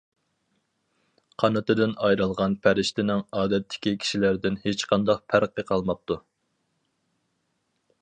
[1.43, 6.23] قانىتىدىن ئايرىلغان پەرىشتىنىڭ ئادەتتىكى كىشىلەردىن ھېچقانداق پەرقى قالماپتۇ.